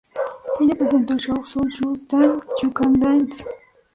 [0.59, 3.45] Ella presentó el show so You think you Can Dance!